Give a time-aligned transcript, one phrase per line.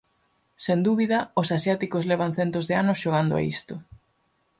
[0.63, 3.75] Sen dúbida, os asiáticos levan centos de anos xogando a isto.